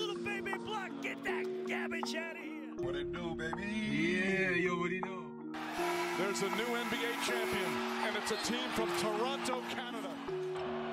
little 0.00 0.24
baby 0.24 0.52
black. 0.64 0.90
Get 1.02 1.22
that 1.24 1.44
garbage 1.68 2.14
out 2.14 2.32
of 2.32 2.42
here. 2.42 2.72
What 2.78 2.96
it 2.96 3.12
do, 3.12 3.34
baby? 3.34 3.62
Yeah, 3.62 4.50
yo, 4.50 4.76
what 4.76 4.88
do 4.88 4.94
you 4.94 5.02
know? 5.02 5.24
There's 6.18 6.42
a 6.42 6.48
new 6.50 6.64
NBA 6.64 7.26
champion, 7.26 7.72
and 8.06 8.16
it's 8.16 8.30
a 8.30 8.36
team 8.36 8.68
from 8.74 8.88
Toronto, 8.98 9.62
Canada. 9.68 10.10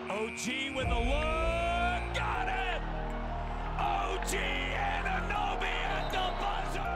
OG 0.10 0.76
with 0.76 0.88
the 0.90 1.00
look. 1.00 2.16
Got 2.16 2.48
it. 2.48 2.82
OG 3.80 4.34
Anunoby 4.76 5.76
at 5.88 6.12
the 6.12 6.26
buzzer. 6.42 6.94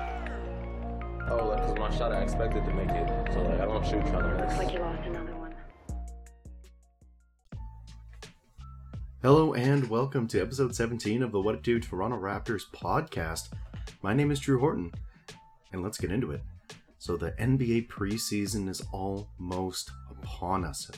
Oh, 1.30 1.48
like, 1.50 1.60
cause 1.60 1.78
my 1.78 1.98
shot, 1.98 2.12
I 2.12 2.22
expected 2.24 2.66
to 2.66 2.74
make 2.74 2.90
it, 2.90 3.34
so 3.34 3.42
like 3.42 3.60
I 3.60 3.66
don't 3.66 3.86
shoot 3.86 4.06
trying 4.08 4.38
to 4.38 4.46
miss. 4.46 4.58
Like 4.58 4.74
you 4.74 4.80
lost 4.80 5.06
another 5.06 5.21
Hello 9.24 9.54
and 9.54 9.88
welcome 9.88 10.28
to 10.30 10.42
episode 10.42 10.74
17 10.74 11.22
of 11.22 11.32
the 11.32 11.40
What 11.40 11.54
It 11.54 11.62
Do 11.62 11.80
Toronto 11.80 12.18
Raptors 12.18 12.64
podcast. 12.74 13.50
My 14.02 14.16
name 14.16 14.32
is 14.32 14.40
Drew 14.40 14.60
Horton, 14.60 14.92
and 15.72 15.84
let's 15.84 16.00
get 16.00 16.12
into 16.12 16.32
it. 16.32 16.42
So, 16.98 17.16
the 17.18 17.30
NBA 17.34 17.88
preseason 17.88 18.68
is 18.68 18.82
almost 18.92 19.92
upon 20.10 20.66
us, 20.66 20.90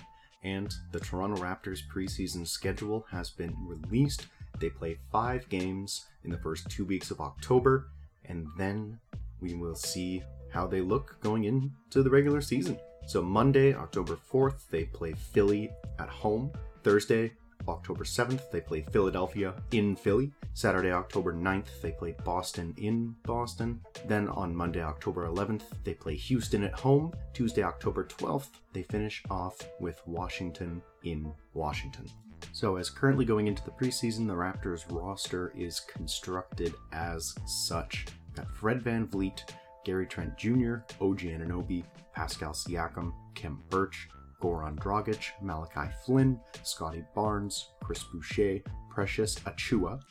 and 0.41 0.73
the 0.93 1.01
Toronto 1.01 1.35
Raptors 1.41 1.79
preseason 1.93 2.47
schedule 2.47 3.05
has 3.11 3.29
been 3.29 3.53
released. 3.67 4.27
They 4.57 4.69
play 4.69 4.99
five 5.11 5.49
games 5.49 6.05
in 6.23 6.31
the 6.31 6.37
first 6.37 6.69
two 6.69 6.85
weeks 6.85 7.11
of 7.11 7.19
October, 7.19 7.89
and 8.23 8.47
then 8.57 9.01
we 9.41 9.53
will 9.53 9.75
see 9.75 10.23
how 10.49 10.65
they 10.65 10.79
look 10.79 11.17
going 11.19 11.43
into 11.43 12.01
the 12.01 12.09
regular 12.09 12.39
season. 12.39 12.79
So, 13.05 13.21
Monday, 13.21 13.73
October 13.73 14.17
4th, 14.31 14.69
they 14.69 14.85
play 14.85 15.11
Philly 15.11 15.71
at 15.99 16.07
home. 16.07 16.53
Thursday, 16.83 17.31
October 17.67 18.03
7th, 18.03 18.51
they 18.51 18.61
play 18.61 18.85
Philadelphia 18.91 19.53
in 19.71 19.95
Philly. 19.95 20.31
Saturday, 20.53 20.91
October 20.91 21.33
9th, 21.33 21.81
they 21.81 21.91
play 21.91 22.15
Boston 22.23 22.73
in 22.77 23.15
Boston. 23.23 23.79
Then 24.07 24.27
on 24.29 24.55
Monday, 24.55 24.81
October 24.81 25.27
11th, 25.27 25.63
they 25.83 25.93
play 25.93 26.15
Houston 26.15 26.63
at 26.63 26.79
home. 26.79 27.13
Tuesday, 27.33 27.63
October 27.63 28.05
12th, 28.05 28.49
they 28.73 28.83
finish 28.83 29.23
off 29.29 29.57
with 29.79 30.01
Washington 30.05 30.81
in 31.03 31.31
Washington. 31.53 32.05
So, 32.51 32.75
as 32.75 32.89
currently 32.89 33.25
going 33.25 33.47
into 33.47 33.63
the 33.63 33.71
preseason, 33.71 34.27
the 34.27 34.33
Raptors 34.33 34.85
roster 34.89 35.53
is 35.55 35.79
constructed 35.79 36.73
as 36.91 37.33
such. 37.45 38.05
Got 38.35 38.51
Fred 38.51 38.83
VanVleet, 38.83 39.41
Gary 39.85 40.05
Trent 40.05 40.37
Jr., 40.37 40.75
OG 41.01 41.19
Anunoby, 41.19 41.83
Pascal 42.13 42.51
Siakam, 42.51 43.13
Khem 43.33 43.59
Birch, 43.69 44.07
Goran 44.43 44.75
Dragic, 44.77 45.31
Malachi 45.41 45.89
Flynn, 46.05 46.37
Scotty 46.63 47.05
Barnes, 47.15 47.69
Chris 47.81 48.03
Boucher, 48.03 48.59
Precious 48.89 49.35
Achiuwa, 49.35 50.01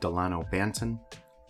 Delano 0.00 0.42
Banton, 0.50 0.98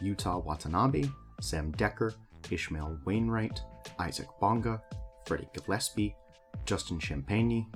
Yuta 0.03 0.45
Watanabe, 0.45 1.05
Sam 1.41 1.71
Dekker, 1.73 2.13
Ishmail 2.51 2.99
Wainright, 3.05 3.61
Isaac 4.01 4.27
Bonga, 4.41 4.83
Freddie 5.27 5.49
Gillespie, 5.55 6.17
Justin 6.65 6.99
Champagne. 6.99 7.67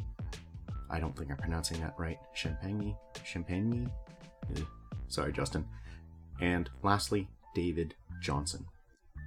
I 0.90 0.98
don't 0.98 1.16
think 1.16 1.30
I'm 1.30 1.36
pronouncing 1.36 1.80
that 1.80 1.94
right. 1.96 2.18
Champagne? 2.34 2.96
Ugh. 4.56 4.66
Sorry, 5.06 5.32
Justin. 5.32 5.64
And 6.40 6.68
lastly, 6.82 7.28
David 7.54 7.94
Johnson. 8.20 8.66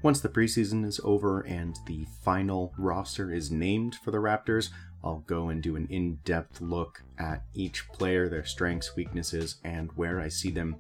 Once 0.03 0.19
the 0.19 0.27
preseason 0.27 0.85
is 0.85 0.99
over 1.05 1.39
and 1.47 1.77
the 1.87 2.05
final 2.21 2.73
roster 2.77 3.31
is 3.31 3.49
named 3.49 3.95
for 3.95 4.11
the 4.11 4.17
Raptors, 4.17 4.69
I'll 5.01 5.23
go 5.27 5.47
and 5.47 5.63
do 5.63 5.77
an 5.77 5.87
in 5.89 6.15
depth 6.25 6.59
look 6.59 7.01
at 7.17 7.43
each 7.53 7.87
player, 7.87 8.27
their 8.27 8.43
strengths, 8.43 8.97
weaknesses, 8.97 9.61
and 9.63 9.89
where 9.93 10.19
I 10.19 10.27
see 10.27 10.51
them 10.51 10.75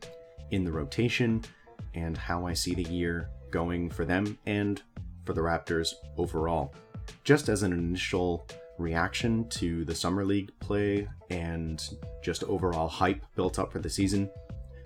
in 0.51 0.65
the 0.65 0.73
rotation, 0.73 1.41
and 1.93 2.17
how 2.17 2.45
I 2.45 2.53
see 2.53 2.75
the 2.75 2.83
year 2.83 3.29
going 3.49 3.89
for 3.89 4.03
them 4.03 4.37
and 4.45 4.81
for 5.23 5.31
the 5.31 5.41
Raptors 5.41 5.93
overall. 6.17 6.73
Just 7.23 7.47
as 7.47 7.63
an 7.63 7.71
initial 7.71 8.45
reaction 8.77 9.47
to 9.51 9.85
the 9.85 9.95
Summer 9.95 10.25
League 10.25 10.51
play 10.59 11.07
and 11.29 11.81
just 12.21 12.43
overall 12.43 12.89
hype 12.89 13.25
built 13.35 13.57
up 13.57 13.71
for 13.71 13.79
the 13.79 13.89
season, 13.89 14.29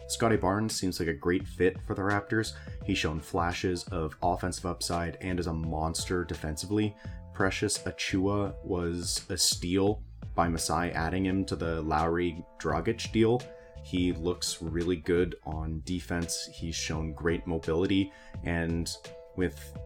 Scotty 0.08 0.38
Barnes 0.38 0.74
seems 0.74 1.00
like 1.00 1.10
a 1.10 1.14
great 1.14 1.48
fit 1.48 1.78
for 1.86 1.94
the 1.94 2.02
Raptors. 2.02 2.54
He's 2.86 2.98
shown 2.98 3.20
flashes 3.20 3.84
of 3.86 4.16
offensive 4.22 4.66
upside 4.66 5.18
and 5.22 5.40
is 5.40 5.48
a 5.48 5.54
monster 5.54 6.24
defensively. 6.24 6.96
Precious 7.34 7.78
Achiuwa 7.80 8.56
was 8.64 9.26
a 9.30 9.38
steal 9.38 10.02
by 10.34 10.48
Masai 10.48 10.92
adding 10.92 11.26
him 11.26 11.44
to 11.46 11.56
the 11.56 11.82
Lowry 11.82 12.44
Dragic 12.60 13.12
deal. 13.12 13.42
He 13.84 14.14
looks 14.14 14.62
really 14.62 14.98
good 14.98 15.36
on 15.46 15.82
defense. 15.86 16.50
He's 16.54 16.76
shown 16.76 17.14
great 17.14 17.46
mobility, 17.48 18.12
and 18.44 18.90
with 19.36 19.78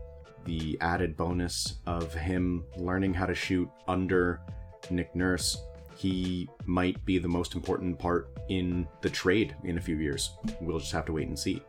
the 0.46 0.78
added 0.82 1.16
bonus 1.16 1.76
of 1.86 2.14
him 2.14 2.64
learning 2.78 3.14
how 3.14 3.26
to 3.26 3.36
shoot 3.36 3.70
under 3.88 4.42
Nick 4.90 5.16
Nurse, 5.16 5.58
he 6.02 6.50
might 6.66 7.04
be 7.06 7.20
the 7.20 7.28
most 7.28 7.54
important 7.54 8.00
part 8.00 8.30
in 8.50 8.88
the 9.02 9.10
trade 9.10 9.56
in 9.64 9.78
a 9.78 9.82
few 9.82 9.98
years. 9.98 10.32
We'll 10.60 10.80
just 10.80 10.92
have 10.94 11.06
to 11.06 11.14
wait 11.14 11.28
and 11.28 11.38
see. 11.38 11.62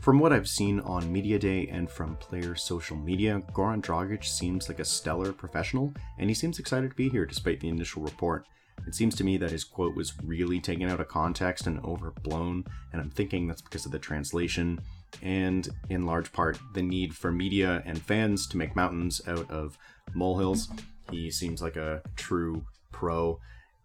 From 0.00 0.18
what 0.18 0.32
I've 0.32 0.48
seen 0.48 0.80
on 0.80 1.10
Media 1.12 1.38
Day 1.38 1.68
and 1.68 1.88
from 1.88 2.16
player 2.16 2.54
social 2.54 2.96
media, 2.96 3.40
Goran 3.52 3.80
Dragic 3.80 4.24
seems 4.24 4.68
like 4.68 4.80
a 4.80 4.84
stellar 4.84 5.32
professional, 5.32 5.94
and 6.18 6.28
he 6.28 6.34
seems 6.34 6.58
excited 6.58 6.90
to 6.90 6.96
be 6.96 7.08
here 7.08 7.24
despite 7.24 7.60
the 7.60 7.68
initial 7.68 8.02
report. 8.02 8.46
It 8.86 8.94
seems 8.94 9.14
to 9.14 9.24
me 9.24 9.36
that 9.36 9.52
his 9.52 9.64
quote 9.64 9.94
was 9.94 10.12
really 10.24 10.60
taken 10.60 10.90
out 10.90 11.00
of 11.00 11.08
context 11.08 11.66
and 11.66 11.82
overblown, 11.84 12.64
and 12.92 13.00
I'm 13.00 13.10
thinking 13.10 13.46
that's 13.46 13.62
because 13.62 13.86
of 13.86 13.92
the 13.92 13.98
translation, 13.98 14.80
and 15.22 15.68
in 15.88 16.04
large 16.04 16.32
part, 16.32 16.58
the 16.74 16.82
need 16.82 17.14
for 17.14 17.30
media 17.30 17.82
and 17.86 18.02
fans 18.02 18.46
to 18.48 18.56
make 18.56 18.74
mountains 18.74 19.22
out 19.28 19.48
of 19.50 19.78
molehills. 20.14 20.68
He 21.10 21.30
seems 21.30 21.62
like 21.62 21.76
a 21.76 22.02
true 22.16 22.66
pro, 22.90 23.38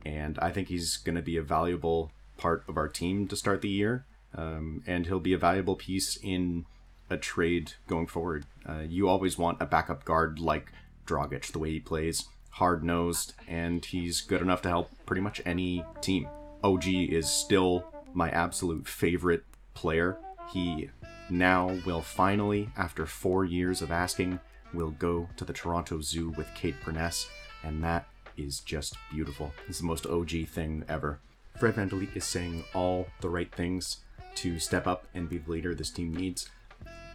and 0.06 0.38
I 0.40 0.52
think 0.52 0.68
he's 0.68 0.98
going 0.98 1.16
to 1.16 1.22
be 1.22 1.38
a 1.38 1.42
valuable 1.42 2.12
part 2.38 2.64
of 2.68 2.78
our 2.78 2.88
team 2.88 3.28
to 3.28 3.36
start 3.36 3.62
the 3.62 3.70
year. 3.70 4.06
Um, 4.36 4.84
and 4.86 5.06
he'll 5.06 5.20
be 5.20 5.34
a 5.34 5.38
valuable 5.38 5.76
piece 5.76 6.18
in 6.22 6.66
a 7.10 7.18
trade 7.18 7.74
going 7.88 8.08
forward. 8.08 8.46
Uh, 8.68 8.84
you 8.88 9.08
always 9.08 9.38
want 9.38 9.62
a 9.62 9.66
backup 9.66 10.06
guard 10.06 10.40
like 10.40 10.72
Dragic, 11.06 11.52
the 11.52 11.60
way 11.60 11.72
he 11.72 11.80
plays, 11.80 12.26
hard 12.52 12.84
nosed, 12.84 13.34
and 13.48 13.84
he's 13.84 14.22
good 14.22 14.42
enough 14.42 14.62
to 14.64 14.70
help 14.70 14.92
pretty 15.06 15.22
much 15.22 15.42
any 15.46 15.84
team. 16.02 16.28
OG 16.64 16.88
is 16.88 17.30
still 17.30 17.86
my 18.14 18.30
absolute 18.30 18.88
favorite 18.88 19.44
player. 19.74 20.18
He 20.52 20.90
now 21.30 21.78
will 21.86 22.02
finally, 22.02 22.70
after 22.76 23.06
four 23.06 23.46
years 23.46 23.82
of 23.82 23.92
asking, 23.92 24.40
will 24.74 24.92
go 24.92 25.30
to 25.38 25.46
the 25.46 25.54
Toronto 25.54 26.02
Zoo 26.02 26.30
with 26.32 26.48
Kate 26.56 26.76
Burness, 26.84 27.28
and 27.64 27.84
that 27.84 28.08
is 28.38 28.60
just 28.60 28.96
beautiful. 29.12 29.54
It's 29.68 29.80
the 29.80 29.86
most 29.86 30.06
OG 30.06 30.48
thing 30.48 30.84
ever. 30.88 31.20
Fred 31.60 31.76
VanVleet 31.76 32.16
is 32.16 32.24
saying 32.24 32.64
all 32.74 33.08
the 33.22 33.30
right 33.30 33.54
things 33.54 33.98
to 34.36 34.60
step 34.60 34.86
up 34.86 35.06
and 35.14 35.28
be 35.28 35.40
the 35.40 35.52
leader 35.52 35.74
this 35.74 35.90
team 35.90 36.14
needs. 36.14 36.50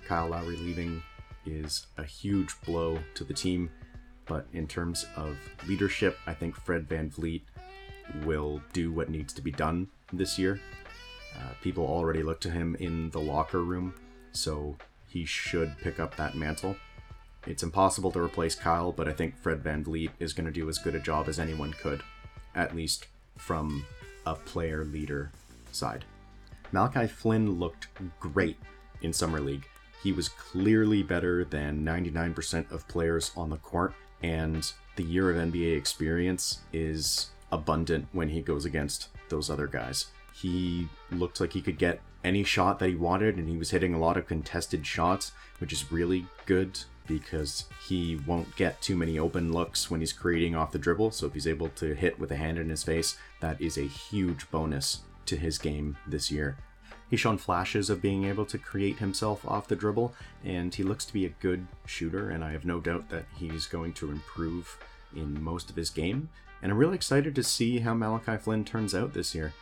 Kyle 0.07 0.29
Lowry 0.29 0.57
leaving 0.57 1.03
is 1.47 1.87
a 1.97 2.05
huge 2.05 2.61
blow 2.63 2.99
to 3.15 3.25
the 3.25 3.35
team, 3.35 3.71
but 4.27 4.47
in 4.53 4.67
terms 4.67 5.07
of 5.17 5.37
leadership, 5.69 6.19
I 6.27 6.35
think 6.35 6.57
Fred 6.57 6.89
VanVleet 6.89 7.43
will 8.25 8.61
do 8.73 8.93
what 8.93 9.09
needs 9.09 9.33
to 9.35 9.43
be 9.43 9.53
done 9.53 9.89
this 10.13 10.39
year. 10.39 10.61
Uh, 11.37 11.53
people 11.63 11.87
already 11.87 12.23
look 12.23 12.41
to 12.41 12.51
him 12.51 12.77
in 12.81 13.11
the 13.11 13.21
locker 13.21 13.63
room, 13.63 13.95
so 14.33 14.77
he 15.07 15.25
should 15.25 15.77
pick 15.79 16.01
up 16.01 16.17
that 16.17 16.35
mantle. 16.35 16.77
It's 17.47 17.63
impossible 17.63 18.13
to 18.13 18.21
replace 18.21 18.55
Kyle, 18.55 18.93
but 18.93 19.09
I 19.09 19.13
think 19.13 19.37
Fred 19.37 19.63
VanVleet 19.63 20.11
is 20.21 20.33
going 20.33 20.47
to 20.47 20.53
do 20.53 20.69
as 20.69 20.79
good 20.79 20.95
a 20.95 21.01
job 21.01 21.29
as 21.29 21.41
anyone 21.41 21.73
could, 21.73 22.03
at 22.55 22.77
least 22.77 23.07
from 23.37 23.85
a 24.27 24.35
player 24.35 24.85
leader 24.85 25.33
side. 25.73 26.05
Malachi 26.71 27.07
Flynn 27.07 27.59
looked 27.59 27.89
great 28.21 28.59
in 29.03 29.13
Summer 29.13 29.41
League. 29.41 29.67
He 30.03 30.13
was 30.13 30.29
clearly 30.29 31.03
better 31.03 31.45
than 31.45 31.85
99% 31.85 32.71
of 32.71 32.89
players 32.89 33.33
on 33.37 33.51
the 33.51 33.57
court, 33.57 33.93
and 34.23 34.71
the 34.97 35.03
year 35.03 35.31
of 35.31 35.37
NBA 35.37 35.77
experience 35.77 36.61
is 36.73 37.31
abundant 37.51 38.07
when 38.13 38.29
he 38.29 38.41
goes 38.41 38.65
against 38.65 39.09
those 39.29 39.51
other 39.51 39.67
guys. 39.67 40.07
He 40.35 40.89
looked 41.11 41.41
like 41.41 41.53
he 41.53 41.61
could 41.61 41.79
get 41.79 42.01
any 42.25 42.45
shot 42.45 42.79
that 42.79 42.89
he 42.89 42.95
wanted, 42.95 43.37
and 43.37 43.49
he 43.49 43.57
was 43.57 43.71
hitting 43.71 43.95
a 43.95 43.99
lot 43.99 44.17
of 44.17 44.27
contested 44.27 44.87
shots, 44.87 45.33
which 45.59 45.73
is 45.73 45.93
really 45.93 46.27
good 46.47 46.79
because 47.07 47.65
he 47.87 48.17
won't 48.27 48.55
get 48.57 48.81
too 48.81 48.97
many 48.97 49.19
open 49.19 49.53
looks 49.53 49.91
when 49.91 50.01
he's 50.01 50.13
creating 50.13 50.55
off 50.55 50.73
the 50.73 50.79
dribble. 50.79 51.11
So 51.11 51.27
if 51.27 51.35
he's 51.35 51.49
able 51.49 51.69
to 51.71 51.95
hit 51.95 52.19
with 52.19 52.31
a 52.31 52.37
hand 52.37 52.59
in 52.59 52.69
his 52.69 52.85
face, 52.85 53.17
that 53.41 53.61
is 53.61 53.77
a 53.77 53.83
huge 53.83 54.51
bonus 54.51 55.01
to 55.27 55.37
his 55.37 55.59
game 55.59 55.97
this 56.07 56.31
year. 56.31 56.57
He's 57.11 57.21
shown 57.21 57.37
flashes 57.37 57.91
of 57.91 58.01
being 58.01 58.25
able 58.25 58.47
to 58.47 58.57
create 58.57 58.99
himself 58.99 59.47
off 59.47 59.69
the 59.69 59.77
dribble, 59.77 60.15
and 60.45 60.75
he 60.75 60.83
looks 60.83 61.05
to 61.05 61.13
be 61.13 61.27
a 61.27 61.35
good 61.41 61.67
shooter, 61.85 62.31
and 62.31 62.43
I 62.43 62.53
have 62.53 62.65
no 62.65 62.81
doubt 62.81 63.11
that 63.11 63.27
he's 63.37 63.67
going 63.67 63.93
to 63.95 64.11
improve 64.11 64.79
in 65.15 65.43
most 65.43 65.69
of 65.69 65.77
his 65.77 65.91
game. 65.91 66.31
And 66.63 66.73
I'm 66.73 66.79
really 66.79 66.95
excited 66.95 67.35
to 67.35 67.43
see 67.43 67.81
how 67.81 67.93
Malachi 67.93 68.39
Flynn 68.39 68.65
turns 68.65 68.95
out 68.95 69.13
this 69.13 69.35
year. 69.35 69.53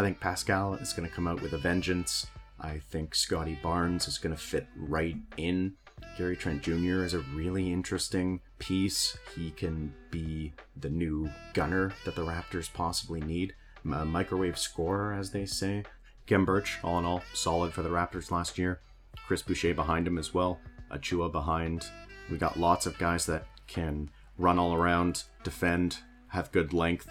I 0.00 0.02
think 0.02 0.18
Pascal 0.18 0.76
is 0.76 0.94
going 0.94 1.06
to 1.06 1.14
come 1.14 1.28
out 1.28 1.42
with 1.42 1.52
a 1.52 1.58
vengeance. 1.58 2.26
I 2.58 2.80
think 2.90 3.14
Scotty 3.14 3.58
Barnes 3.62 4.08
is 4.08 4.16
going 4.16 4.34
to 4.34 4.40
fit 4.40 4.66
right 4.74 5.16
in. 5.36 5.74
Gary 6.16 6.36
Trent 6.36 6.62
Jr. 6.62 7.04
is 7.04 7.12
a 7.12 7.18
really 7.34 7.70
interesting 7.70 8.40
piece. 8.58 9.18
He 9.36 9.50
can 9.50 9.92
be 10.10 10.54
the 10.74 10.88
new 10.88 11.28
gunner 11.52 11.92
that 12.06 12.16
the 12.16 12.24
Raptors 12.24 12.72
possibly 12.72 13.20
need. 13.20 13.52
A 13.92 13.98
uh, 13.98 14.04
microwave 14.06 14.56
scorer, 14.56 15.12
as 15.12 15.32
they 15.32 15.44
say. 15.44 15.84
Khem 16.26 16.46
Birch, 16.46 16.78
all 16.82 16.98
in 16.98 17.04
all, 17.04 17.22
solid 17.34 17.74
for 17.74 17.82
the 17.82 17.90
Raptors 17.90 18.30
last 18.30 18.56
year. 18.56 18.80
Chris 19.26 19.42
Boucher 19.42 19.74
behind 19.74 20.06
him 20.06 20.16
as 20.16 20.32
well. 20.32 20.60
Achiuwa 20.90 21.30
behind. 21.30 21.84
We 22.30 22.38
got 22.38 22.58
lots 22.58 22.86
of 22.86 22.96
guys 22.96 23.26
that 23.26 23.44
can 23.66 24.08
run 24.38 24.58
all 24.58 24.72
around, 24.72 25.24
defend, 25.44 25.98
have 26.28 26.52
good 26.52 26.72
length. 26.72 27.06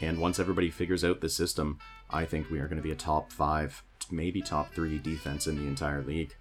And 0.00 0.18
once 0.18 0.40
everybody 0.40 0.70
figures 0.70 1.04
out 1.04 1.20
the 1.20 1.28
system, 1.28 1.78
I 2.12 2.24
think 2.24 2.50
we 2.50 2.58
are 2.58 2.66
going 2.66 2.76
to 2.76 2.82
be 2.82 2.92
a 2.92 2.96
top 2.96 3.32
five, 3.32 3.82
maybe 4.10 4.42
top 4.42 4.72
three 4.74 4.98
defense 4.98 5.46
in 5.46 5.56
the 5.56 5.66
entire 5.66 6.02
league. 6.02 6.34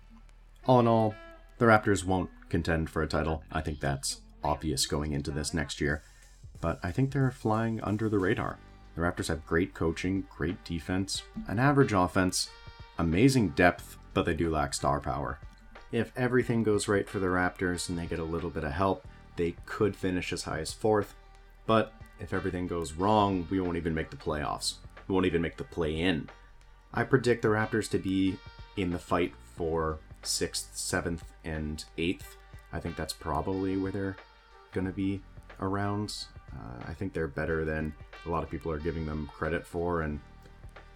All 0.65 0.79
in 0.79 0.87
all, 0.87 1.15
the 1.57 1.65
Raptors 1.65 2.03
won't 2.03 2.29
contend 2.49 2.89
for 2.89 3.01
a 3.01 3.07
title. 3.07 3.43
I 3.51 3.61
think 3.61 3.79
that's 3.79 4.21
obvious 4.43 4.85
going 4.85 5.13
into 5.13 5.31
this 5.31 5.53
next 5.53 5.79
year. 5.79 6.01
But 6.61 6.79
I 6.83 6.91
think 6.91 7.11
they're 7.11 7.31
flying 7.31 7.81
under 7.81 8.09
the 8.09 8.19
radar. 8.19 8.57
The 8.95 9.01
Raptors 9.01 9.27
have 9.27 9.45
great 9.45 9.73
coaching, 9.73 10.25
great 10.35 10.63
defense, 10.63 11.23
an 11.47 11.59
average 11.59 11.93
offense, 11.93 12.49
amazing 12.97 13.49
depth, 13.49 13.97
but 14.13 14.25
they 14.25 14.33
do 14.33 14.49
lack 14.49 14.73
star 14.73 14.99
power. 14.99 15.39
If 15.91 16.11
everything 16.17 16.63
goes 16.63 16.87
right 16.87 17.07
for 17.07 17.19
the 17.19 17.27
Raptors 17.27 17.89
and 17.89 17.97
they 17.97 18.05
get 18.05 18.19
a 18.19 18.23
little 18.23 18.49
bit 18.49 18.63
of 18.63 18.71
help, 18.71 19.07
they 19.37 19.55
could 19.65 19.95
finish 19.95 20.33
as 20.33 20.43
high 20.43 20.59
as 20.59 20.73
fourth. 20.73 21.15
But 21.65 21.93
if 22.19 22.33
everything 22.33 22.67
goes 22.67 22.93
wrong, 22.93 23.47
we 23.49 23.61
won't 23.61 23.77
even 23.77 23.95
make 23.95 24.09
the 24.09 24.17
playoffs. 24.17 24.75
Won't 25.09 25.25
even 25.25 25.41
make 25.41 25.57
the 25.57 25.63
play 25.65 25.99
in. 25.99 26.29
I 26.93 27.03
predict 27.03 27.41
the 27.41 27.49
Raptors 27.49 27.89
to 27.89 27.97
be 27.97 28.37
in 28.77 28.91
the 28.91 28.99
fight 28.99 29.33
for 29.55 29.99
sixth, 30.21 30.69
seventh, 30.73 31.23
and 31.43 31.83
eighth. 31.97 32.37
I 32.71 32.79
think 32.79 32.95
that's 32.95 33.13
probably 33.13 33.75
where 33.75 33.91
they're 33.91 34.17
going 34.71 34.85
to 34.85 34.93
be 34.93 35.21
around. 35.59 36.13
Uh, 36.53 36.83
I 36.87 36.93
think 36.93 37.13
they're 37.13 37.27
better 37.27 37.65
than 37.65 37.93
a 38.25 38.29
lot 38.29 38.43
of 38.43 38.49
people 38.49 38.71
are 38.71 38.79
giving 38.79 39.05
them 39.05 39.29
credit 39.33 39.65
for, 39.65 40.03
and 40.03 40.19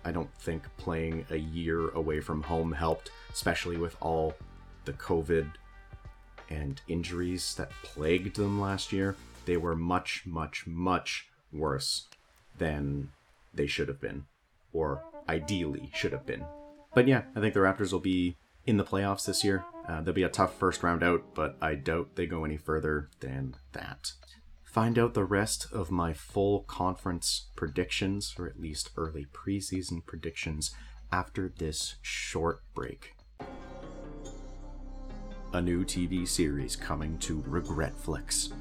I 0.06 0.12
don't 0.12 0.34
think 0.36 0.64
playing 0.78 1.26
a 1.30 1.38
year 1.38 1.90
away 1.90 2.20
from 2.20 2.44
home 2.44 2.72
helped, 2.72 3.12
especially 3.32 3.78
with 3.78 3.96
all 4.00 4.36
the 4.86 4.94
COVID 4.94 5.50
and 6.50 6.82
injuries 6.88 7.56
that 7.56 7.72
plagued 7.82 8.36
them 8.36 8.62
last 8.62 8.92
year. 8.92 9.16
They 9.46 9.58
were 9.58 9.76
much, 9.76 10.24
much, 10.26 10.68
much 10.68 11.30
worse 11.52 12.08
than 12.58 13.10
they 13.54 13.68
should 13.68 13.88
have 13.88 14.02
been, 14.02 14.26
or 14.72 15.04
ideally 15.30 15.92
should 15.94 16.12
have 16.12 16.26
been. 16.26 16.46
But 16.94 17.08
yeah, 17.08 17.24
I 17.36 17.40
think 17.40 17.54
the 17.54 17.60
Raptors 17.60 17.92
will 17.92 18.00
be 18.00 18.38
in 18.66 18.78
the 18.78 18.84
playoffs 18.84 19.26
this 19.26 19.44
year. 19.44 19.66
Uh, 19.88 20.02
they'll 20.02 20.14
be 20.14 20.24
a 20.24 20.30
tough 20.30 20.58
first 20.58 20.84
round 20.84 21.04
out, 21.04 21.24
but 21.34 21.58
I 21.62 21.76
doubt 21.76 22.16
they 22.16 22.26
go 22.26 22.46
any 22.46 22.58
further 22.58 23.10
than 23.20 23.56
that. 23.74 24.14
Find 24.64 24.98
out 24.98 25.14
the 25.14 25.26
rest 25.26 25.68
of 25.72 25.92
my 25.92 26.14
full 26.14 26.62
conference 26.62 27.50
predictions, 27.56 28.34
or 28.40 28.48
at 28.48 28.60
least 28.60 28.90
early 28.98 29.28
preseason 29.32 30.06
predictions, 30.06 30.74
after 31.12 31.48
this 31.48 31.96
short 32.02 32.62
break. 32.74 33.16
A 35.54 35.62
new 35.62 35.86
TV 35.86 36.28
series 36.28 36.76
coming 36.76 37.20
to 37.20 37.44
Regretflix. 37.44 38.52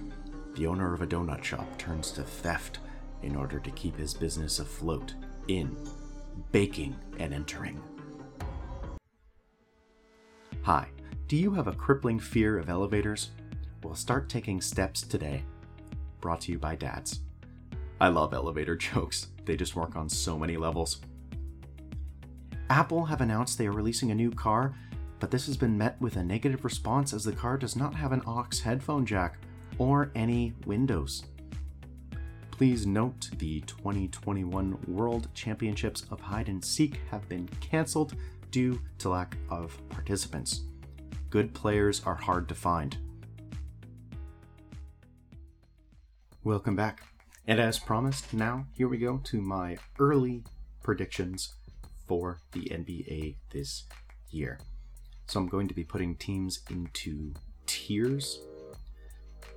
The 0.55 0.67
owner 0.67 0.93
of 0.93 1.01
a 1.01 1.07
donut 1.07 1.43
shop 1.43 1.79
turns 1.79 2.11
to 2.13 2.23
theft 2.23 2.79
in 3.23 3.37
order 3.37 3.59
to 3.59 3.71
keep 3.73 3.97
his 3.97 4.15
business 4.15 4.59
afloat 4.59 5.15
in 5.49 5.77
baking 6.51 6.97
and 7.19 7.33
entering. 7.33 7.81
Hi, 10.63 10.89
do 11.27 11.37
you 11.37 11.53
have 11.53 11.67
a 11.67 11.73
crippling 11.73 12.19
fear 12.19 12.59
of 12.59 12.69
elevators? 12.69 13.31
Well, 13.83 13.95
start 13.95 14.29
taking 14.29 14.61
steps 14.61 15.03
today. 15.03 15.43
Brought 16.21 16.43
to 16.43 16.53
you 16.53 16.59
by 16.59 16.77
Dads. 16.77 17.21
I 18.01 18.09
love 18.09 18.33
elevator 18.33 18.77
jokes, 18.77 19.29
they 19.45 19.57
just 19.57 19.77
work 19.77 19.97
on 19.97 20.09
so 20.09 20.39
many 20.39 20.57
levels. 20.57 21.01
Apple 22.71 23.05
have 23.05 23.21
announced 23.21 23.59
they 23.59 23.67
are 23.67 23.73
releasing 23.73 24.11
a 24.11 24.15
new 24.15 24.31
car, 24.31 24.75
but 25.19 25.31
this 25.31 25.47
has 25.47 25.57
been 25.57 25.77
met 25.77 26.01
with 26.01 26.17
a 26.17 26.25
negative 26.25 26.65
response 26.65 27.13
as 27.13 27.25
the 27.25 27.33
car 27.33 27.57
does 27.59 27.77
not 27.77 27.95
have 27.95 28.13
an 28.13 28.23
aux 28.27 28.47
headphone 28.65 29.05
jack 29.05 29.39
or 29.79 30.11
any 30.15 30.55
windows. 30.65 31.25
Please 32.63 32.87
note 32.87 33.29
the 33.39 33.61
2021 33.63 34.79
World 34.87 35.27
Championships 35.35 36.05
of 36.13 36.21
Hide 36.21 36.47
and 36.47 36.65
Seek 36.65 37.01
have 37.11 37.29
been 37.29 37.49
cancelled 37.61 38.15
due 38.53 38.81
to 38.99 39.09
lack 39.09 39.37
of 39.51 39.77
participants. 39.89 40.61
Good 41.29 41.55
players 41.55 42.03
are 42.07 42.15
hard 42.15 42.49
to 42.49 42.55
find. 42.55 42.97
Welcome 46.45 46.77
back. 46.77 47.03
And 47.49 47.59
as 47.59 47.81
promised, 47.81 48.33
now 48.33 48.67
here 48.77 48.87
we 48.87 48.99
go 48.99 49.19
to 49.25 49.41
my 49.41 49.77
early 49.99 50.45
predictions 50.85 51.55
for 52.07 52.39
the 52.53 52.61
NBA 52.61 53.39
this 53.51 53.87
year. 54.31 54.61
So 55.27 55.41
I'm 55.41 55.49
going 55.49 55.67
to 55.67 55.75
be 55.75 55.83
putting 55.83 56.15
teams 56.15 56.61
into 56.71 57.35
tiers. 57.67 58.39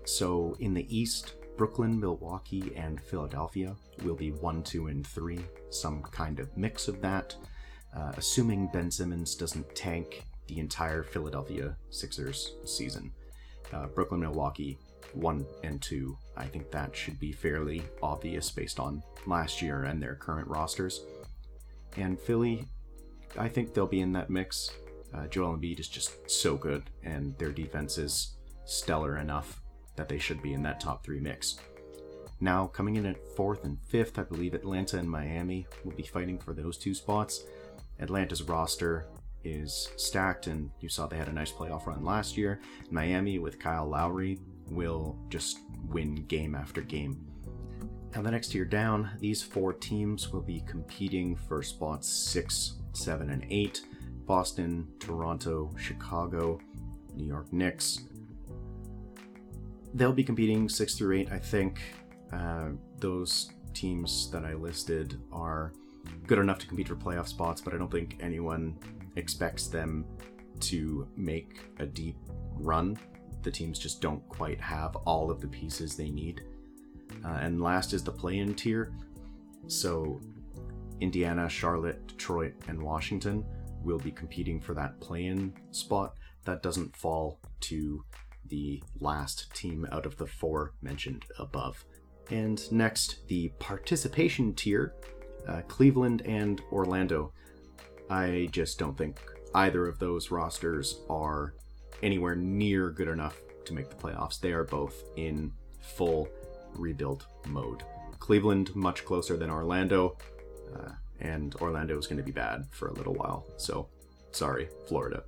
So 0.05 0.57
in 0.59 0.73
the 0.73 0.87
East, 0.89 1.35
Brooklyn, 1.57 1.99
Milwaukee, 1.99 2.73
and 2.75 3.01
Philadelphia 3.01 3.75
will 4.03 4.15
be 4.15 4.31
1, 4.31 4.63
2, 4.63 4.87
and 4.87 5.07
3, 5.07 5.39
some 5.69 6.01
kind 6.03 6.39
of 6.39 6.55
mix 6.57 6.87
of 6.87 7.01
that 7.01 7.35
uh, 7.95 8.11
assuming 8.17 8.67
Ben 8.67 8.91
Simmons 8.91 9.35
doesn't 9.35 9.73
tank 9.75 10.23
the 10.47 10.59
entire 10.59 11.03
Philadelphia 11.03 11.75
Sixers 11.89 12.55
season. 12.65 13.11
Uh, 13.73 13.87
Brooklyn, 13.87 14.21
Milwaukee, 14.21 14.77
one 15.13 15.45
and 15.63 15.81
two. 15.81 16.17
I 16.35 16.45
think 16.45 16.71
that 16.71 16.95
should 16.95 17.19
be 17.19 17.31
fairly 17.31 17.83
obvious 18.03 18.51
based 18.51 18.79
on 18.79 19.01
last 19.25 19.61
year 19.61 19.85
and 19.85 20.01
their 20.01 20.15
current 20.15 20.47
rosters. 20.47 21.01
And 21.95 22.19
Philly, 22.19 22.65
I 23.37 23.47
think 23.47 23.73
they'll 23.73 23.87
be 23.87 24.01
in 24.01 24.11
that 24.13 24.29
mix. 24.29 24.71
Uh, 25.13 25.27
Joel 25.27 25.57
Embiid 25.57 25.79
is 25.79 25.87
just 25.87 26.29
so 26.29 26.57
good, 26.57 26.83
and 27.03 27.37
their 27.37 27.51
defense 27.51 27.97
is 27.97 28.35
stellar 28.65 29.17
enough 29.17 29.61
that 29.95 30.09
they 30.09 30.19
should 30.19 30.41
be 30.41 30.53
in 30.53 30.63
that 30.63 30.79
top 30.79 31.03
three 31.03 31.19
mix. 31.19 31.57
Now, 32.41 32.67
coming 32.67 32.97
in 32.97 33.05
at 33.05 33.35
fourth 33.35 33.63
and 33.63 33.77
fifth, 33.87 34.19
I 34.19 34.23
believe 34.23 34.53
Atlanta 34.53 34.97
and 34.97 35.09
Miami 35.09 35.65
will 35.83 35.93
be 35.93 36.03
fighting 36.03 36.37
for 36.37 36.53
those 36.53 36.77
two 36.77 36.93
spots. 36.93 37.45
Atlanta's 37.99 38.43
roster 38.43 39.07
is 39.43 39.89
stacked, 39.95 40.47
and 40.47 40.69
you 40.81 40.89
saw 40.89 41.07
they 41.07 41.17
had 41.17 41.29
a 41.29 41.33
nice 41.33 41.51
playoff 41.51 41.85
run 41.85 42.03
last 42.03 42.37
year. 42.37 42.59
Miami, 42.91 43.39
with 43.39 43.59
Kyle 43.59 43.87
Lowry, 43.87 44.39
will 44.69 45.17
just 45.29 45.59
win 45.87 46.25
game 46.25 46.55
after 46.55 46.81
game. 46.81 47.25
Now, 48.13 48.21
the 48.21 48.31
next 48.31 48.49
tier 48.49 48.65
down, 48.65 49.11
these 49.19 49.41
four 49.41 49.73
teams 49.73 50.31
will 50.31 50.41
be 50.41 50.61
competing 50.61 51.35
for 51.35 51.61
spots 51.61 52.07
six, 52.09 52.75
seven, 52.93 53.29
and 53.29 53.45
eight 53.49 53.81
Boston, 54.25 54.87
Toronto, 54.99 55.69
Chicago, 55.77 56.59
New 57.15 57.25
York 57.25 57.51
Knicks. 57.53 58.05
They'll 59.95 60.11
be 60.11 60.25
competing 60.25 60.67
six 60.67 60.95
through 60.95 61.15
eight, 61.17 61.31
I 61.31 61.39
think. 61.39 61.81
Uh, 62.31 62.71
those 62.99 63.51
teams 63.73 64.29
that 64.29 64.43
I 64.43 64.53
listed 64.53 65.21
are 65.31 65.71
good 66.27 66.37
enough 66.37 66.59
to 66.59 66.67
compete 66.67 66.89
for 66.89 66.97
playoff 66.97 67.27
spots, 67.27 67.61
but 67.61 67.73
I 67.73 67.77
don't 67.77 67.91
think 67.91 68.17
anyone 68.19 68.77
expects 69.15 69.67
them 69.67 70.05
to 70.59 71.07
make 71.15 71.61
a 71.79 71.85
deep 71.85 72.17
run. 72.55 72.97
The 73.41 73.51
teams 73.51 73.79
just 73.79 74.01
don't 74.01 74.27
quite 74.27 74.59
have 74.59 74.97
all 74.97 75.31
of 75.31 75.39
the 75.39 75.47
pieces 75.47 75.95
they 75.95 76.09
need. 76.09 76.41
Uh, 77.23 77.37
and 77.41 77.61
last 77.61 77.93
is 77.93 78.03
the 78.03 78.11
play 78.11 78.39
in 78.39 78.53
tier. 78.53 78.91
So 79.67 80.19
Indiana, 80.99 81.47
Charlotte, 81.47 82.05
Detroit, 82.07 82.53
and 82.67 82.81
Washington 82.83 83.45
will 83.81 83.99
be 83.99 84.11
competing 84.11 84.59
for 84.59 84.73
that 84.73 84.99
play 84.99 85.27
in 85.27 85.53
spot. 85.71 86.17
That 86.43 86.61
doesn't 86.61 86.95
fall 86.97 87.39
to 87.61 88.03
the 88.49 88.81
last 88.99 89.53
team 89.53 89.87
out 89.91 90.05
of 90.05 90.17
the 90.17 90.27
four 90.27 90.73
mentioned 90.81 91.25
above. 91.39 91.83
And 92.31 92.61
next, 92.71 93.27
the 93.27 93.49
participation 93.59 94.53
tier 94.53 94.93
uh, 95.47 95.61
Cleveland 95.67 96.21
and 96.25 96.61
Orlando. 96.71 97.31
I 98.09 98.49
just 98.51 98.79
don't 98.79 98.97
think 98.97 99.19
either 99.53 99.87
of 99.87 99.99
those 99.99 100.31
rosters 100.31 101.01
are 101.09 101.53
anywhere 102.03 102.35
near 102.35 102.89
good 102.89 103.07
enough 103.07 103.39
to 103.65 103.73
make 103.73 103.89
the 103.89 103.95
playoffs. 103.95 104.39
They 104.39 104.51
are 104.51 104.63
both 104.63 105.03
in 105.15 105.51
full 105.81 106.27
rebuild 106.73 107.25
mode. 107.47 107.83
Cleveland 108.19 108.75
much 108.75 109.05
closer 109.05 109.37
than 109.37 109.49
Orlando, 109.49 110.17
uh, 110.75 110.91
and 111.19 111.55
Orlando 111.55 111.97
is 111.97 112.07
going 112.07 112.17
to 112.17 112.23
be 112.23 112.31
bad 112.31 112.65
for 112.71 112.89
a 112.89 112.93
little 112.93 113.13
while. 113.13 113.45
So, 113.57 113.89
sorry, 114.31 114.69
Florida. 114.87 115.23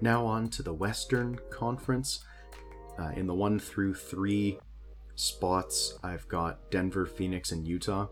Now 0.00 0.24
on 0.24 0.48
to 0.50 0.62
the 0.62 0.72
Western 0.72 1.38
Conference. 1.50 2.24
Uh, 3.00 3.10
in 3.16 3.26
the 3.26 3.34
one 3.34 3.58
through 3.58 3.94
three 3.94 4.58
spots, 5.14 5.98
I've 6.02 6.28
got 6.28 6.70
Denver, 6.70 7.06
Phoenix, 7.06 7.50
and 7.50 7.66
Utah. 7.66 8.08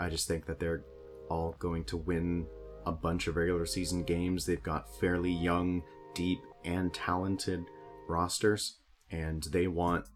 I 0.00 0.08
just 0.08 0.26
think 0.26 0.46
that 0.46 0.58
they're 0.58 0.84
all 1.30 1.54
going 1.60 1.84
to 1.84 1.96
win 1.96 2.46
a 2.84 2.92
bunch 2.92 3.28
of 3.28 3.36
regular 3.36 3.66
season 3.66 4.02
games. 4.02 4.44
They've 4.44 4.62
got 4.62 4.92
fairly 4.98 5.30
young, 5.30 5.82
deep, 6.14 6.40
and 6.64 6.92
talented 6.92 7.64
rosters, 8.08 8.78
and 9.10 9.44
they 9.44 9.68
want 9.68 10.06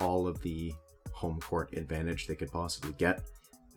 all 0.00 0.26
of 0.26 0.40
the 0.40 0.72
home 1.12 1.38
court 1.40 1.76
advantage 1.76 2.26
they 2.26 2.34
could 2.34 2.50
possibly 2.50 2.94
get 2.98 3.22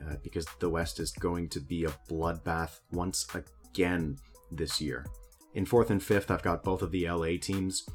uh, 0.06 0.16
because 0.24 0.46
the 0.60 0.70
West 0.70 1.00
is 1.00 1.12
going 1.12 1.50
to 1.50 1.60
be 1.60 1.84
a 1.84 1.94
bloodbath 2.10 2.80
once 2.92 3.28
again 3.34 4.18
this 4.52 4.80
year. 4.80 5.06
In 5.54 5.66
fourth 5.66 5.90
and 5.90 6.02
fifth, 6.02 6.32
I've 6.32 6.44
got 6.44 6.64
both 6.64 6.82
of 6.82 6.92
the 6.92 7.10
LA 7.10 7.38
teams. 7.42 7.86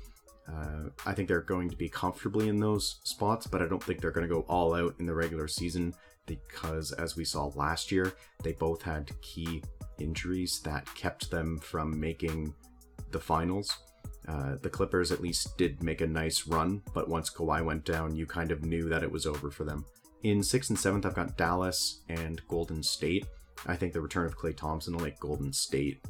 Uh, 0.49 0.90
I 1.06 1.12
think 1.12 1.28
they're 1.28 1.40
going 1.40 1.70
to 1.70 1.76
be 1.76 1.88
comfortably 1.88 2.49
in 2.49 2.58
those 2.58 3.00
spots, 3.04 3.46
but 3.46 3.62
I 3.62 3.66
don't 3.66 3.82
think 3.82 4.00
they're 4.00 4.11
going 4.11 4.28
to 4.28 4.34
go 4.34 4.44
all 4.49 4.75
out 4.75 4.94
in 4.99 5.06
the 5.06 5.14
regular 5.14 5.49
season 5.49 5.94
because, 6.26 6.92
as 6.92 7.16
we 7.16 7.25
saw 7.25 7.46
last 7.54 7.92
year, 7.92 8.12
they 8.42 8.52
both 8.52 8.82
had 8.82 9.11
key 9.20 9.62
injuries 9.99 10.61
that 10.64 10.92
kept 10.94 11.30
them 11.30 11.58
from 11.58 11.99
making 11.99 12.54
the 13.11 13.20
finals. 13.20 13.78
Uh, 14.28 14.56
the 14.62 14.70
Clippers 14.70 15.11
at 15.11 15.20
least 15.20 15.56
did 15.58 15.82
make 15.82 16.00
a 16.00 16.06
nice 16.06 16.46
run, 16.46 16.82
but 16.94 17.08
once 17.08 17.30
Kawhi 17.30 17.64
went 17.64 17.84
down, 17.84 18.14
you 18.14 18.26
kind 18.26 18.50
of 18.50 18.64
knew 18.64 18.88
that 18.88 19.02
it 19.02 19.11
was 19.11 19.26
over 19.26 19.50
for 19.50 19.64
them. 19.64 19.84
In 20.22 20.42
sixth 20.42 20.70
and 20.70 20.78
seventh, 20.78 21.04
I've 21.04 21.14
got 21.14 21.37
Dallas 21.37 22.02
and 22.08 22.40
Golden 22.46 22.82
State. 22.82 23.26
I 23.66 23.75
think 23.75 23.92
the 23.92 24.00
return 24.00 24.26
of 24.26 24.38
Klay 24.38 24.56
Thompson 24.56 24.94
will 24.94 25.02
make 25.02 25.18
Golden 25.18 25.52
State, 25.52 26.04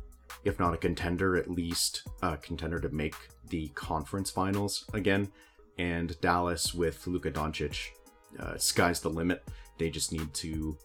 if 0.45 0.59
not 0.59 0.75
a 0.75 0.79
contender, 0.79 1.37
at 1.37 1.51
least 1.51 2.03
a 2.23 2.37
contender 2.37 2.81
to 2.81 2.89
make 2.91 3.15
the 3.49 3.69
conference 3.69 4.31
finals 4.31 4.85
again. 4.93 5.31
And 5.79 6.21
Dallas 6.21 6.75
with 6.75 7.07
Luka 7.07 7.31
Doncic, 7.31 7.89
uh, 8.39 8.57
sky's 8.57 9.01
the 9.01 9.11
limit. 9.11 9.45
They 9.79 9.91
just 9.91 10.13
need 10.13 10.33
to 10.35 10.77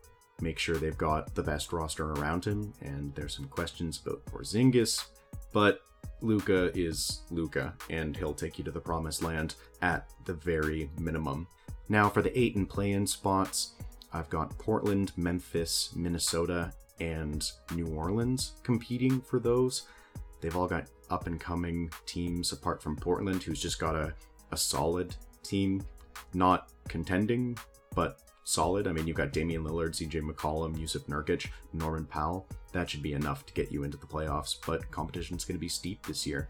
make 0.41 0.59
sure 0.59 0.77
they've 0.77 0.97
got 0.97 1.33
the 1.35 1.43
best 1.43 1.73
roster 1.73 2.13
around 2.13 2.45
him. 2.45 2.73
And 2.81 3.13
there's 3.15 3.35
some 3.35 3.47
questions 3.47 4.01
about 4.03 4.25
Porzingis, 4.25 5.05
but 5.51 5.81
Luka 6.21 6.71
is 6.77 7.21
Luka, 7.29 7.73
and 7.89 8.15
he'll 8.15 8.33
take 8.33 8.57
you 8.57 8.63
to 8.63 8.71
the 8.71 8.79
promised 8.79 9.23
land 9.23 9.55
at 9.81 10.09
the 10.25 10.33
very 10.33 10.89
minimum. 10.99 11.47
Now, 11.89 12.09
for 12.09 12.21
the 12.21 12.37
eight 12.37 12.55
and 12.55 12.67
play 12.67 12.91
in 12.91 13.05
spots, 13.05 13.73
I've 14.13 14.29
got 14.29 14.57
Portland, 14.57 15.11
Memphis, 15.15 15.93
Minnesota, 15.95 16.73
and 16.99 17.49
New 17.73 17.87
Orleans 17.87 18.53
competing 18.63 19.21
for 19.21 19.39
those. 19.39 19.87
They've 20.41 20.55
all 20.55 20.67
got 20.67 20.87
up 21.09 21.27
and 21.27 21.39
coming 21.39 21.89
teams 22.05 22.51
apart 22.51 22.81
from 22.81 22.95
Portland, 22.95 23.43
who's 23.43 23.61
just 23.61 23.79
got 23.79 23.95
a, 23.95 24.13
a 24.51 24.57
solid 24.57 25.15
team, 25.43 25.83
not 26.33 26.71
contending, 26.87 27.57
but 27.95 28.19
solid. 28.43 28.87
I 28.87 28.91
mean, 28.91 29.07
you've 29.07 29.17
got 29.17 29.33
Damian 29.33 29.63
Lillard, 29.63 29.91
CJ 29.91 30.21
McCollum, 30.21 30.75
Jusuf 30.77 31.05
Nurkic, 31.07 31.49
Norman 31.73 32.05
Powell. 32.05 32.47
That 32.71 32.89
should 32.89 33.03
be 33.03 33.13
enough 33.13 33.45
to 33.45 33.53
get 33.53 33.71
you 33.71 33.83
into 33.83 33.97
the 33.97 34.05
playoffs, 34.05 34.55
but 34.65 34.89
competition's 34.91 35.45
going 35.45 35.57
to 35.57 35.61
be 35.61 35.69
steep 35.69 36.05
this 36.05 36.25
year. 36.25 36.47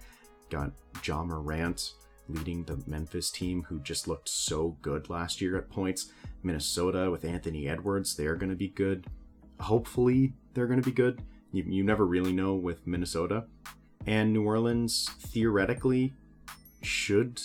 Got 0.50 0.72
Ja 1.04 1.24
Morant 1.24 1.94
leading 2.30 2.64
the 2.64 2.82
Memphis 2.88 3.32
team, 3.32 3.64
who 3.64 3.80
just 3.80 4.08
looked 4.08 4.30
so 4.30 4.78
good 4.82 5.10
last 5.10 5.42
year 5.42 5.58
at 5.58 5.70
points. 5.70 6.12
Minnesota 6.44 7.10
with 7.10 7.26
Anthony 7.26 7.68
Edwards, 7.68 8.16
they're 8.16 8.36
going 8.36 8.50
to 8.50 8.56
be 8.56 8.70
good. 8.70 9.08
Hopefully, 9.60 10.34
they're 10.54 10.68
going 10.68 10.82
to 10.82 10.86
be 10.86 10.96
good. 10.96 11.22
You, 11.52 11.64
you 11.68 11.84
never 11.84 12.06
really 12.06 12.34
know 12.34 12.56
with 12.56 12.86
Minnesota. 12.86 13.46
And 14.06 14.34
New 14.34 14.46
Orleans, 14.46 15.10
theoretically, 15.20 16.14
should 16.82 17.42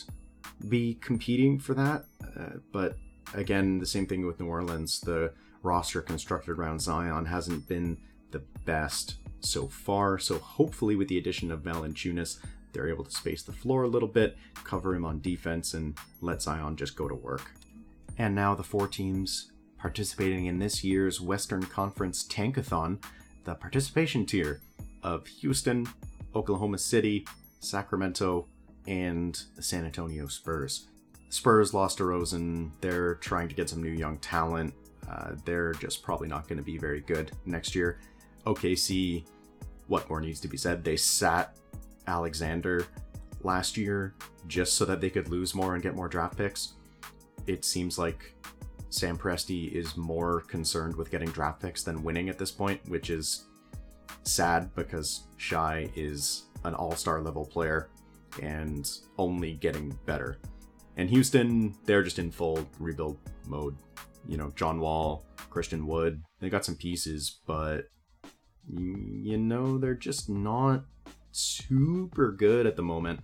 be 0.68 0.94
competing 0.94 1.58
for 1.58 1.74
that, 1.74 2.04
uh, 2.38 2.58
but 2.72 2.96
again, 3.34 3.78
the 3.78 3.86
same 3.86 4.06
thing 4.06 4.26
with 4.26 4.40
New 4.40 4.46
Orleans. 4.46 5.00
The 5.00 5.32
roster 5.62 6.00
constructed 6.00 6.52
around 6.52 6.80
Zion 6.80 7.26
hasn't 7.26 7.68
been 7.68 7.98
the 8.30 8.42
best 8.64 9.16
so 9.40 9.66
far. 9.66 10.18
So 10.18 10.38
hopefully, 10.38 10.96
with 10.96 11.08
the 11.08 11.18
addition 11.18 11.50
of 11.50 11.62
Valanciunas, 11.62 12.38
they're 12.72 12.88
able 12.88 13.04
to 13.04 13.10
space 13.10 13.42
the 13.42 13.52
floor 13.52 13.82
a 13.84 13.88
little 13.88 14.08
bit, 14.08 14.36
cover 14.64 14.94
him 14.94 15.04
on 15.04 15.20
defense, 15.20 15.74
and 15.74 15.96
let 16.20 16.42
Zion 16.42 16.76
just 16.76 16.96
go 16.96 17.08
to 17.08 17.14
work. 17.14 17.52
And 18.18 18.34
now 18.34 18.54
the 18.54 18.62
four 18.62 18.88
teams 18.88 19.51
participating 19.82 20.46
in 20.46 20.60
this 20.60 20.84
year's 20.84 21.20
Western 21.20 21.64
Conference 21.64 22.24
Tankathon, 22.24 23.02
the 23.42 23.56
participation 23.56 24.24
tier 24.24 24.60
of 25.02 25.26
Houston, 25.26 25.88
Oklahoma 26.36 26.78
City, 26.78 27.26
Sacramento, 27.58 28.46
and 28.86 29.42
the 29.56 29.62
San 29.62 29.84
Antonio 29.84 30.28
Spurs. 30.28 30.86
Spurs 31.30 31.74
lost 31.74 31.98
DeRozan. 31.98 32.70
They're 32.80 33.16
trying 33.16 33.48
to 33.48 33.56
get 33.56 33.68
some 33.68 33.82
new 33.82 33.90
young 33.90 34.18
talent. 34.18 34.72
Uh, 35.10 35.32
they're 35.44 35.72
just 35.72 36.00
probably 36.04 36.28
not 36.28 36.46
going 36.46 36.58
to 36.58 36.62
be 36.62 36.78
very 36.78 37.00
good 37.00 37.32
next 37.44 37.74
year. 37.74 37.98
OKC, 38.46 39.24
what 39.88 40.08
more 40.08 40.20
needs 40.20 40.38
to 40.40 40.48
be 40.48 40.56
said? 40.56 40.84
They 40.84 40.96
sat 40.96 41.56
Alexander 42.06 42.86
last 43.42 43.76
year 43.76 44.14
just 44.46 44.76
so 44.76 44.84
that 44.84 45.00
they 45.00 45.10
could 45.10 45.28
lose 45.28 45.56
more 45.56 45.74
and 45.74 45.82
get 45.82 45.96
more 45.96 46.08
draft 46.08 46.36
picks. 46.36 46.74
It 47.48 47.64
seems 47.64 47.98
like 47.98 48.36
Sam 48.92 49.16
Presti 49.16 49.72
is 49.72 49.96
more 49.96 50.42
concerned 50.42 50.94
with 50.94 51.10
getting 51.10 51.30
draft 51.30 51.62
picks 51.62 51.82
than 51.82 52.02
winning 52.02 52.28
at 52.28 52.38
this 52.38 52.50
point, 52.50 52.80
which 52.88 53.08
is 53.08 53.46
sad 54.24 54.70
because 54.74 55.28
Shai 55.38 55.90
is 55.96 56.44
an 56.64 56.74
all 56.74 56.94
star 56.94 57.22
level 57.22 57.46
player 57.46 57.88
and 58.42 58.90
only 59.16 59.54
getting 59.54 59.98
better. 60.04 60.38
And 60.98 61.08
Houston, 61.08 61.74
they're 61.86 62.02
just 62.02 62.18
in 62.18 62.30
full 62.30 62.68
rebuild 62.78 63.18
mode. 63.46 63.76
You 64.28 64.36
know, 64.36 64.52
John 64.56 64.78
Wall, 64.78 65.24
Christian 65.48 65.86
Wood, 65.86 66.22
they 66.40 66.50
got 66.50 66.64
some 66.64 66.76
pieces, 66.76 67.40
but 67.46 67.86
you 68.68 69.38
know, 69.38 69.78
they're 69.78 69.94
just 69.94 70.28
not 70.28 70.84
super 71.32 72.30
good 72.30 72.66
at 72.66 72.76
the 72.76 72.82
moment. 72.82 73.20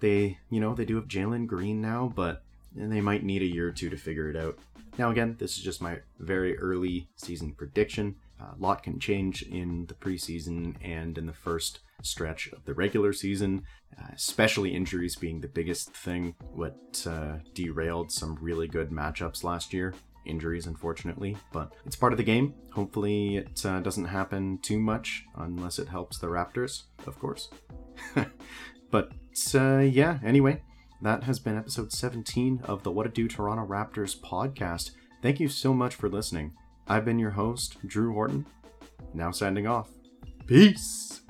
They, 0.00 0.38
you 0.48 0.60
know, 0.60 0.74
they 0.74 0.86
do 0.86 0.96
have 0.96 1.08
Jalen 1.08 1.46
Green 1.46 1.82
now, 1.82 2.10
but 2.14 2.42
they 2.74 3.00
might 3.00 3.24
need 3.24 3.42
a 3.42 3.46
year 3.46 3.68
or 3.68 3.72
two 3.72 3.90
to 3.90 3.96
figure 3.96 4.28
it 4.28 4.36
out. 4.36 4.58
Now, 4.98 5.10
again, 5.10 5.36
this 5.38 5.56
is 5.56 5.62
just 5.62 5.80
my 5.80 5.98
very 6.18 6.58
early 6.58 7.08
season 7.16 7.52
prediction. 7.52 8.16
A 8.40 8.54
lot 8.58 8.82
can 8.82 8.98
change 8.98 9.42
in 9.42 9.86
the 9.86 9.94
preseason 9.94 10.74
and 10.82 11.16
in 11.16 11.26
the 11.26 11.32
first 11.32 11.80
stretch 12.02 12.48
of 12.52 12.64
the 12.64 12.74
regular 12.74 13.12
season, 13.12 13.62
uh, 13.98 14.08
especially 14.14 14.74
injuries 14.74 15.16
being 15.16 15.40
the 15.40 15.48
biggest 15.48 15.94
thing, 15.94 16.34
what 16.52 17.06
uh, 17.06 17.36
derailed 17.54 18.10
some 18.10 18.38
really 18.40 18.66
good 18.66 18.90
matchups 18.90 19.44
last 19.44 19.72
year. 19.72 19.94
Injuries, 20.26 20.66
unfortunately, 20.66 21.36
but 21.50 21.72
it's 21.86 21.96
part 21.96 22.12
of 22.12 22.18
the 22.18 22.22
game. 22.22 22.54
Hopefully, 22.72 23.38
it 23.38 23.64
uh, 23.64 23.80
doesn't 23.80 24.04
happen 24.04 24.58
too 24.58 24.78
much 24.78 25.24
unless 25.36 25.78
it 25.78 25.88
helps 25.88 26.18
the 26.18 26.26
Raptors, 26.26 26.82
of 27.06 27.18
course. 27.18 27.48
but 28.90 29.12
uh, 29.54 29.78
yeah, 29.78 30.18
anyway, 30.22 30.62
that 31.02 31.24
has 31.24 31.38
been 31.38 31.56
episode 31.56 31.92
17 31.92 32.60
of 32.64 32.82
the 32.82 32.90
What 32.90 33.04
to 33.04 33.08
Do 33.08 33.28
Toronto 33.28 33.66
Raptors 33.66 34.18
podcast. 34.18 34.90
Thank 35.22 35.40
you 35.40 35.48
so 35.48 35.72
much 35.72 35.94
for 35.94 36.08
listening. 36.08 36.52
I've 36.86 37.04
been 37.04 37.18
your 37.18 37.30
host, 37.30 37.76
Drew 37.86 38.12
Horton, 38.12 38.46
now 39.14 39.30
signing 39.30 39.66
off. 39.66 39.90
Peace! 40.46 41.20